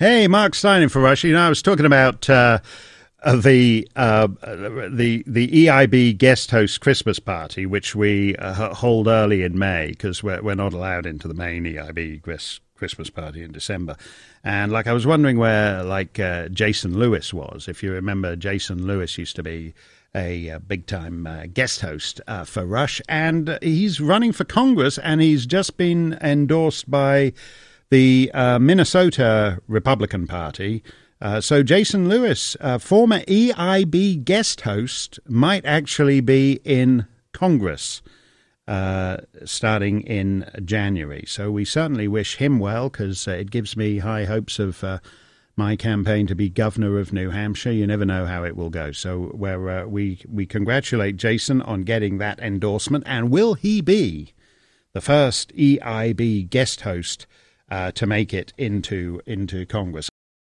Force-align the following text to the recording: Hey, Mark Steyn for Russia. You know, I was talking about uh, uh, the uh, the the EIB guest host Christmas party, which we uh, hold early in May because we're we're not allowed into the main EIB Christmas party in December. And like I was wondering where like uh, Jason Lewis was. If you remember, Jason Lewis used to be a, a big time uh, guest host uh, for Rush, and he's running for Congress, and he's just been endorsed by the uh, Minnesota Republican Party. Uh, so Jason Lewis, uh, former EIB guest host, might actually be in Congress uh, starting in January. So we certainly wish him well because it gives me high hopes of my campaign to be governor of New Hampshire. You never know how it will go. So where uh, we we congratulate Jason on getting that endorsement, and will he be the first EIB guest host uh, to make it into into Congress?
Hey, 0.00 0.28
Mark 0.28 0.54
Steyn 0.54 0.88
for 0.88 1.02
Russia. 1.02 1.26
You 1.28 1.34
know, 1.34 1.44
I 1.44 1.50
was 1.50 1.60
talking 1.60 1.84
about 1.84 2.30
uh, 2.30 2.60
uh, 3.22 3.36
the 3.36 3.86
uh, 3.96 4.28
the 4.48 5.22
the 5.26 5.66
EIB 5.66 6.16
guest 6.16 6.50
host 6.50 6.80
Christmas 6.80 7.18
party, 7.18 7.66
which 7.66 7.94
we 7.94 8.34
uh, 8.36 8.72
hold 8.72 9.08
early 9.08 9.42
in 9.42 9.58
May 9.58 9.88
because 9.88 10.22
we're 10.22 10.40
we're 10.40 10.54
not 10.54 10.72
allowed 10.72 11.04
into 11.04 11.28
the 11.28 11.34
main 11.34 11.64
EIB 11.64 12.22
Christmas 12.22 13.10
party 13.10 13.42
in 13.42 13.52
December. 13.52 13.94
And 14.42 14.72
like 14.72 14.86
I 14.86 14.94
was 14.94 15.06
wondering 15.06 15.36
where 15.36 15.82
like 15.82 16.18
uh, 16.18 16.48
Jason 16.48 16.98
Lewis 16.98 17.34
was. 17.34 17.68
If 17.68 17.82
you 17.82 17.92
remember, 17.92 18.36
Jason 18.36 18.86
Lewis 18.86 19.18
used 19.18 19.36
to 19.36 19.42
be 19.42 19.74
a, 20.14 20.48
a 20.48 20.60
big 20.60 20.86
time 20.86 21.26
uh, 21.26 21.44
guest 21.52 21.82
host 21.82 22.22
uh, 22.26 22.44
for 22.44 22.64
Rush, 22.64 23.02
and 23.06 23.58
he's 23.60 24.00
running 24.00 24.32
for 24.32 24.44
Congress, 24.44 24.96
and 24.96 25.20
he's 25.20 25.44
just 25.44 25.76
been 25.76 26.16
endorsed 26.22 26.90
by 26.90 27.34
the 27.90 28.30
uh, 28.34 28.58
Minnesota 28.58 29.60
Republican 29.68 30.26
Party. 30.26 30.82
Uh, 31.20 31.40
so 31.40 31.62
Jason 31.62 32.08
Lewis, 32.08 32.56
uh, 32.60 32.78
former 32.78 33.20
EIB 33.20 34.24
guest 34.24 34.62
host, 34.62 35.18
might 35.28 35.64
actually 35.66 36.20
be 36.20 36.60
in 36.64 37.06
Congress 37.32 38.00
uh, 38.66 39.18
starting 39.44 40.02
in 40.02 40.48
January. 40.64 41.24
So 41.26 41.50
we 41.50 41.64
certainly 41.64 42.08
wish 42.08 42.36
him 42.36 42.58
well 42.58 42.88
because 42.88 43.26
it 43.26 43.50
gives 43.50 43.76
me 43.76 43.98
high 43.98 44.24
hopes 44.24 44.58
of 44.58 44.82
my 45.60 45.76
campaign 45.76 46.26
to 46.26 46.34
be 46.34 46.48
governor 46.48 46.98
of 46.98 47.12
New 47.12 47.30
Hampshire. 47.30 47.70
You 47.70 47.86
never 47.86 48.06
know 48.06 48.24
how 48.24 48.44
it 48.44 48.56
will 48.56 48.70
go. 48.70 48.92
So 48.92 49.24
where 49.26 49.68
uh, 49.68 49.86
we 49.86 50.22
we 50.26 50.46
congratulate 50.46 51.16
Jason 51.18 51.60
on 51.62 51.82
getting 51.82 52.18
that 52.18 52.40
endorsement, 52.40 53.04
and 53.06 53.30
will 53.30 53.54
he 53.54 53.82
be 53.82 54.32
the 54.94 55.02
first 55.02 55.54
EIB 55.54 56.48
guest 56.48 56.80
host 56.80 57.26
uh, 57.70 57.92
to 57.92 58.06
make 58.06 58.34
it 58.34 58.52
into 58.58 59.20
into 59.26 59.66
Congress? 59.66 60.10